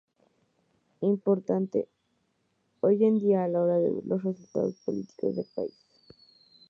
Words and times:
Importante 1.03 1.87
hoy 2.79 3.05
en 3.05 3.19
día 3.19 3.43
a 3.43 3.47
la 3.47 3.61
hora 3.61 3.77
de 3.77 3.91
ver 3.91 4.03
los 4.07 4.23
resultados 4.23 4.73
políticos 4.83 5.35
del 5.35 5.45
país. 5.55 5.85